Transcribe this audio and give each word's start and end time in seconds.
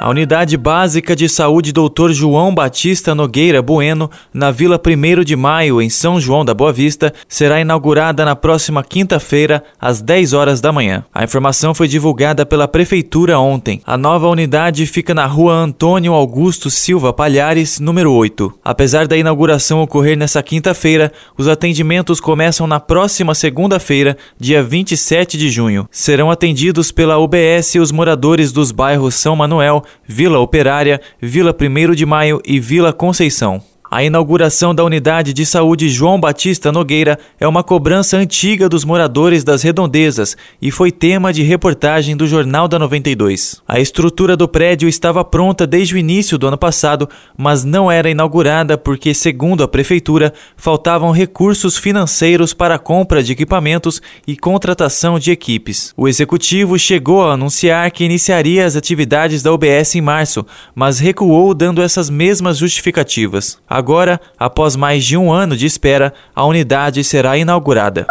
A 0.00 0.08
Unidade 0.10 0.56
Básica 0.56 1.16
de 1.16 1.28
Saúde 1.28 1.72
Dr. 1.72 2.12
João 2.12 2.54
Batista 2.54 3.16
Nogueira 3.16 3.60
Bueno, 3.60 4.08
na 4.32 4.52
Vila 4.52 4.80
1 4.80 5.24
de 5.24 5.34
Maio, 5.34 5.82
em 5.82 5.90
São 5.90 6.20
João 6.20 6.44
da 6.44 6.54
Boa 6.54 6.72
Vista, 6.72 7.12
será 7.26 7.60
inaugurada 7.60 8.24
na 8.24 8.36
próxima 8.36 8.84
quinta-feira, 8.84 9.60
às 9.80 10.00
10 10.00 10.34
horas 10.34 10.60
da 10.60 10.70
manhã. 10.70 11.04
A 11.12 11.24
informação 11.24 11.74
foi 11.74 11.88
divulgada 11.88 12.46
pela 12.46 12.68
Prefeitura 12.68 13.40
ontem. 13.40 13.82
A 13.84 13.96
nova 13.96 14.28
unidade 14.28 14.86
fica 14.86 15.12
na 15.12 15.26
rua 15.26 15.52
Antônio 15.52 16.12
Augusto 16.12 16.70
Silva 16.70 17.12
Palhares, 17.12 17.80
número 17.80 18.12
8. 18.12 18.54
Apesar 18.64 19.08
da 19.08 19.16
inauguração 19.16 19.82
ocorrer 19.82 20.16
nessa 20.16 20.40
quinta-feira, 20.44 21.12
os 21.36 21.48
atendimentos 21.48 22.20
começam 22.20 22.68
na 22.68 22.78
próxima 22.78 23.34
segunda-feira, 23.34 24.16
dia 24.38 24.62
27 24.62 25.36
de 25.36 25.50
junho. 25.50 25.88
Serão 25.90 26.30
atendidos 26.30 26.92
pela 26.92 27.18
UBS 27.18 27.74
os 27.80 27.90
moradores 27.90 28.52
dos 28.52 28.70
bairros 28.70 29.16
São 29.16 29.34
Manuel, 29.34 29.82
Vila 30.06 30.38
Operária, 30.38 31.00
Vila 31.20 31.54
1 31.54 31.94
de 31.94 32.06
Maio 32.06 32.40
e 32.44 32.58
Vila 32.60 32.92
Conceição. 32.92 33.62
A 33.90 34.04
inauguração 34.04 34.74
da 34.74 34.84
unidade 34.84 35.32
de 35.32 35.46
saúde 35.46 35.88
João 35.88 36.20
Batista 36.20 36.70
Nogueira 36.70 37.18
é 37.40 37.48
uma 37.48 37.62
cobrança 37.62 38.18
antiga 38.18 38.68
dos 38.68 38.84
moradores 38.84 39.42
das 39.42 39.62
redondezas 39.62 40.36
e 40.60 40.70
foi 40.70 40.92
tema 40.92 41.32
de 41.32 41.42
reportagem 41.42 42.14
do 42.14 42.26
Jornal 42.26 42.68
da 42.68 42.78
92. 42.78 43.62
A 43.66 43.80
estrutura 43.80 44.36
do 44.36 44.46
prédio 44.46 44.90
estava 44.90 45.24
pronta 45.24 45.66
desde 45.66 45.94
o 45.94 45.98
início 45.98 46.36
do 46.36 46.46
ano 46.46 46.58
passado, 46.58 47.08
mas 47.34 47.64
não 47.64 47.90
era 47.90 48.10
inaugurada 48.10 48.76
porque, 48.76 49.14
segundo 49.14 49.62
a 49.62 49.68
prefeitura, 49.68 50.34
faltavam 50.54 51.10
recursos 51.10 51.78
financeiros 51.78 52.52
para 52.52 52.74
a 52.74 52.78
compra 52.78 53.22
de 53.22 53.32
equipamentos 53.32 54.02
e 54.26 54.36
contratação 54.36 55.18
de 55.18 55.30
equipes. 55.30 55.94
O 55.96 56.06
executivo 56.06 56.78
chegou 56.78 57.24
a 57.24 57.32
anunciar 57.32 57.90
que 57.90 58.04
iniciaria 58.04 58.66
as 58.66 58.76
atividades 58.76 59.42
da 59.42 59.50
UBS 59.50 59.94
em 59.94 60.02
março, 60.02 60.44
mas 60.74 60.98
recuou 60.98 61.54
dando 61.54 61.80
essas 61.80 62.10
mesmas 62.10 62.58
justificativas. 62.58 63.58
Agora, 63.78 64.20
após 64.36 64.74
mais 64.74 65.04
de 65.04 65.16
um 65.16 65.30
ano 65.32 65.56
de 65.56 65.64
espera, 65.64 66.12
a 66.34 66.44
unidade 66.44 67.04
será 67.04 67.38
inaugurada. 67.38 68.04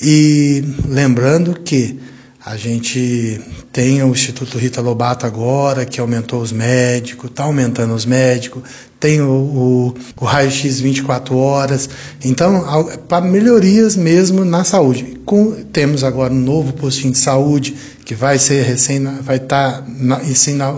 E 0.00 0.64
lembrando 0.88 1.60
que 1.60 1.98
a 2.46 2.56
gente 2.56 3.40
tem 3.72 4.00
o 4.04 4.10
Instituto 4.10 4.56
Rita 4.56 4.80
Lobato 4.80 5.26
agora, 5.26 5.84
que 5.84 6.00
aumentou 6.00 6.40
os 6.40 6.52
médicos, 6.52 7.28
está 7.28 7.42
aumentando 7.42 7.92
os 7.92 8.06
médicos, 8.06 8.62
tem 9.00 9.20
o, 9.20 9.32
o, 9.32 9.94
o 10.20 10.24
raio-x 10.24 10.78
24 10.78 11.36
horas. 11.36 11.90
Então, 12.24 12.88
para 13.08 13.26
melhorias 13.26 13.96
mesmo 13.96 14.44
na 14.44 14.62
saúde. 14.62 15.18
Com, 15.24 15.52
temos 15.72 16.04
agora 16.04 16.32
um 16.32 16.38
novo 16.38 16.72
postinho 16.74 17.12
de 17.12 17.18
saúde 17.18 17.74
que 18.04 18.14
vai 18.14 18.38
ser 18.38 18.62
recém, 18.62 19.02
vai 19.22 19.38
estar 19.38 19.82
tá 19.82 19.84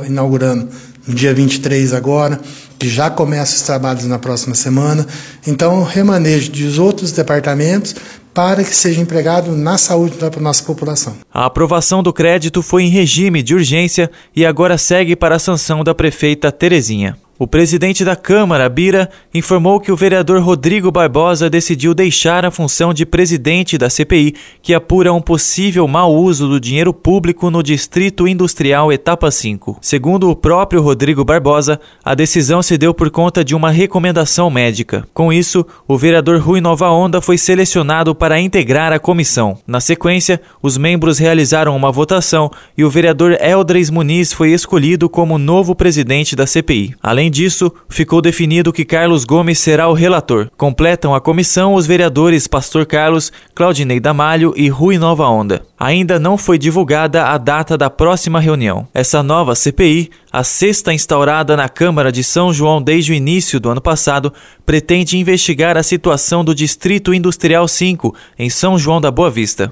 inaugurando 0.06 0.70
no 1.06 1.14
dia 1.14 1.34
23 1.34 1.92
agora 1.92 2.40
que 2.78 2.88
já 2.88 3.10
começa 3.10 3.56
os 3.56 3.62
trabalhos 3.62 4.04
na 4.04 4.18
próxima 4.18 4.54
semana. 4.54 5.06
Então, 5.46 5.82
remanejo 5.82 6.52
dos 6.52 6.78
outros 6.78 7.12
departamentos 7.12 7.94
para 8.32 8.62
que 8.62 8.74
seja 8.74 9.00
empregado 9.00 9.56
na 9.56 9.76
saúde 9.76 10.16
da 10.16 10.30
nossa 10.40 10.62
população. 10.62 11.16
A 11.32 11.46
aprovação 11.46 12.02
do 12.02 12.12
crédito 12.12 12.62
foi 12.62 12.84
em 12.84 12.88
regime 12.88 13.42
de 13.42 13.54
urgência 13.54 14.10
e 14.34 14.46
agora 14.46 14.78
segue 14.78 15.16
para 15.16 15.36
a 15.36 15.40
sanção 15.40 15.82
da 15.82 15.94
prefeita 15.94 16.52
Terezinha. 16.52 17.16
O 17.38 17.46
presidente 17.46 18.04
da 18.04 18.16
Câmara, 18.16 18.68
Bira, 18.68 19.08
informou 19.32 19.78
que 19.78 19.92
o 19.92 19.96
vereador 19.96 20.42
Rodrigo 20.42 20.90
Barbosa 20.90 21.48
decidiu 21.48 21.94
deixar 21.94 22.44
a 22.44 22.50
função 22.50 22.92
de 22.92 23.06
presidente 23.06 23.78
da 23.78 23.88
CPI, 23.88 24.34
que 24.60 24.74
apura 24.74 25.12
um 25.12 25.20
possível 25.20 25.86
mau 25.86 26.12
uso 26.12 26.48
do 26.48 26.58
dinheiro 26.58 26.92
público 26.92 27.48
no 27.48 27.62
Distrito 27.62 28.26
Industrial 28.26 28.92
Etapa 28.92 29.30
5. 29.30 29.78
Segundo 29.80 30.28
o 30.28 30.34
próprio 30.34 30.82
Rodrigo 30.82 31.24
Barbosa, 31.24 31.80
a 32.04 32.12
decisão 32.12 32.60
se 32.60 32.76
deu 32.76 32.92
por 32.92 33.08
conta 33.08 33.44
de 33.44 33.54
uma 33.54 33.70
recomendação 33.70 34.50
médica. 34.50 35.06
Com 35.14 35.32
isso, 35.32 35.64
o 35.86 35.96
vereador 35.96 36.40
Rui 36.40 36.60
Nova 36.60 36.90
Onda 36.90 37.20
foi 37.20 37.38
selecionado 37.38 38.16
para 38.16 38.40
integrar 38.40 38.92
a 38.92 38.98
comissão. 38.98 39.58
Na 39.64 39.78
sequência, 39.78 40.40
os 40.60 40.76
membros 40.76 41.18
realizaram 41.18 41.76
uma 41.76 41.92
votação 41.92 42.50
e 42.76 42.84
o 42.84 42.90
vereador 42.90 43.38
Eldres 43.40 43.90
Muniz 43.90 44.32
foi 44.32 44.50
escolhido 44.50 45.08
como 45.08 45.38
novo 45.38 45.72
presidente 45.72 46.34
da 46.34 46.44
CPI. 46.44 46.96
Além 47.00 47.27
Além 47.28 47.32
disso, 47.34 47.70
ficou 47.90 48.22
definido 48.22 48.72
que 48.72 48.86
Carlos 48.86 49.22
Gomes 49.22 49.58
será 49.58 49.86
o 49.86 49.92
relator. 49.92 50.48
Completam 50.56 51.14
a 51.14 51.20
comissão 51.20 51.74
os 51.74 51.86
vereadores 51.86 52.46
Pastor 52.46 52.86
Carlos, 52.86 53.30
Claudinei 53.54 54.00
Damalho 54.00 54.54
e 54.56 54.70
Rui 54.70 54.96
Nova 54.96 55.28
Onda. 55.28 55.62
Ainda 55.78 56.18
não 56.18 56.38
foi 56.38 56.56
divulgada 56.56 57.26
a 57.26 57.36
data 57.36 57.76
da 57.76 57.90
próxima 57.90 58.40
reunião. 58.40 58.88
Essa 58.94 59.22
nova 59.22 59.54
CPI, 59.54 60.08
a 60.32 60.42
sexta 60.42 60.90
instaurada 60.90 61.54
na 61.54 61.68
Câmara 61.68 62.10
de 62.10 62.24
São 62.24 62.50
João 62.50 62.80
desde 62.80 63.12
o 63.12 63.14
início 63.14 63.60
do 63.60 63.68
ano 63.68 63.82
passado, 63.82 64.32
pretende 64.64 65.18
investigar 65.18 65.76
a 65.76 65.82
situação 65.82 66.42
do 66.42 66.54
Distrito 66.54 67.12
Industrial 67.12 67.68
5, 67.68 68.14
em 68.38 68.48
São 68.48 68.78
João 68.78 69.02
da 69.02 69.10
Boa 69.10 69.30
Vista. 69.30 69.70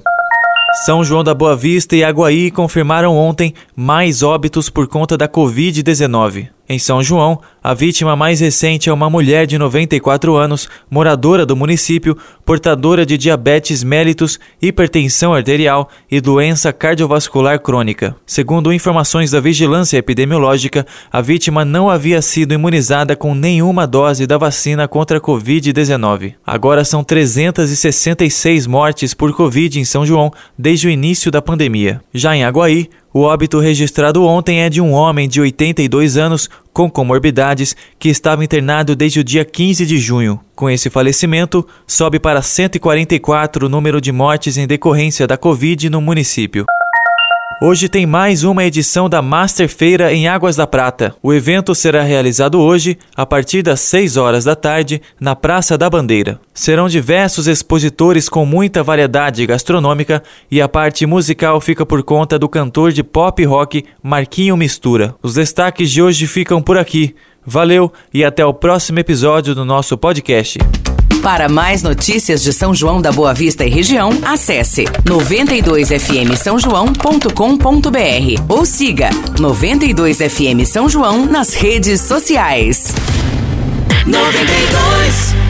São 0.85 1.03
João 1.03 1.23
da 1.23 1.33
Boa 1.33 1.55
Vista 1.55 1.95
e 1.95 2.03
Aguaí 2.03 2.51
confirmaram 2.51 3.17
ontem 3.17 3.51
mais 3.75 4.21
óbitos 4.21 4.69
por 4.69 4.87
conta 4.87 5.17
da 5.17 5.27
Covid-19. 5.27 6.49
Em 6.69 6.77
São 6.79 7.01
João, 7.01 7.41
a 7.67 7.73
vítima 7.73 8.15
mais 8.15 8.39
recente 8.39 8.87
é 8.87 8.93
uma 8.93 9.09
mulher 9.09 9.45
de 9.45 9.57
94 9.57 10.37
anos, 10.37 10.69
moradora 10.89 11.45
do 11.45 11.53
município, 11.53 12.17
portadora 12.45 13.05
de 13.05 13.17
diabetes 13.17 13.83
mellitus, 13.83 14.39
hipertensão 14.61 15.33
arterial 15.33 15.89
e 16.09 16.21
doença 16.21 16.71
cardiovascular 16.71 17.59
crônica. 17.59 18.15
Segundo 18.25 18.71
informações 18.71 19.31
da 19.31 19.41
Vigilância 19.41 19.97
Epidemiológica, 19.97 20.87
a 21.11 21.19
vítima 21.19 21.65
não 21.65 21.89
havia 21.89 22.21
sido 22.21 22.53
imunizada 22.53 23.17
com 23.17 23.35
nenhuma 23.35 23.85
dose 23.85 24.25
da 24.25 24.37
vacina 24.37 24.87
contra 24.87 25.17
a 25.17 25.21
Covid-19. 25.21 26.35
Agora 26.45 26.85
são 26.85 27.03
366 27.03 28.65
mortes 28.65 29.13
por 29.13 29.33
Covid 29.35 29.77
em 29.77 29.83
São 29.83 30.05
João 30.05 30.31
desde 30.57 30.87
o 30.87 30.89
início 30.89 31.29
da 31.29 31.41
pandemia. 31.41 31.99
Já 32.13 32.33
em 32.33 32.45
Aguaí, 32.45 32.89
o 33.17 33.21
óbito 33.21 33.59
registrado 33.59 34.23
ontem 34.23 34.61
é 34.61 34.69
de 34.69 34.79
um 34.79 34.91
homem 34.93 35.27
de 35.27 35.41
82 35.41 36.17
anos 36.17 36.47
com 36.77 36.91
comorbidades 36.91 37.75
que 37.97 38.07
estava 38.07 38.43
internado 38.43 38.95
desde 38.95 39.19
o 39.19 39.23
dia 39.23 39.43
15 39.43 39.83
de 39.83 39.97
junho. 39.97 40.39
Com 40.55 40.69
esse 40.69 40.91
falecimento, 40.91 41.67
sobe 41.87 42.19
para 42.19 42.39
144 42.39 43.65
o 43.65 43.69
número 43.69 43.99
de 43.99 44.11
mortes 44.11 44.57
em 44.57 44.67
decorrência 44.67 45.25
da 45.25 45.35
Covid 45.35 45.89
no 45.89 45.99
município. 45.99 46.67
Hoje 47.59 47.89
tem 47.89 48.05
mais 48.05 48.43
uma 48.43 48.63
edição 48.65 49.09
da 49.09 49.19
Master 49.19 49.67
Feira 49.67 50.13
em 50.13 50.27
Águas 50.27 50.55
da 50.55 50.67
Prata. 50.67 51.15
O 51.23 51.33
evento 51.33 51.73
será 51.73 52.03
realizado 52.03 52.59
hoje, 52.59 52.99
a 53.15 53.25
partir 53.25 53.63
das 53.63 53.79
6 53.79 54.15
horas 54.15 54.43
da 54.43 54.55
tarde, 54.55 55.01
na 55.19 55.35
Praça 55.35 55.75
da 55.75 55.89
Bandeira. 55.89 56.39
Serão 56.53 56.87
diversos 56.87 57.47
expositores 57.47 58.29
com 58.29 58.45
muita 58.45 58.83
variedade 58.83 59.43
gastronômica 59.47 60.21
e 60.51 60.61
a 60.61 60.69
parte 60.69 61.03
musical 61.07 61.59
fica 61.59 61.83
por 61.83 62.03
conta 62.03 62.37
do 62.37 62.47
cantor 62.47 62.91
de 62.91 63.03
pop 63.03 63.43
rock 63.43 63.83
Marquinho 64.03 64.55
Mistura. 64.55 65.15
Os 65.23 65.33
destaques 65.33 65.89
de 65.89 65.99
hoje 65.99 66.27
ficam 66.27 66.61
por 66.61 66.77
aqui. 66.77 67.15
Valeu 67.43 67.91
e 68.13 68.23
até 68.23 68.45
o 68.45 68.53
próximo 68.53 68.99
episódio 68.99 69.55
do 69.55 69.65
nosso 69.65 69.97
podcast. 69.97 70.59
Para 71.21 71.49
mais 71.49 71.83
notícias 71.83 72.41
de 72.41 72.53
São 72.53 72.73
João 72.73 73.01
da 73.01 73.11
Boa 73.11 73.33
Vista 73.33 73.65
e 73.65 73.69
região, 73.69 74.11
acesse 74.23 74.85
92fm 75.05 76.35
São 76.35 76.57
João.com.br 76.57 78.43
ou 78.47 78.65
siga 78.65 79.09
92fm 79.35 80.65
São 80.65 80.87
João 80.87 81.25
nas 81.25 81.53
redes 81.53 82.01
sociais. 82.01 82.87
92 84.05 85.46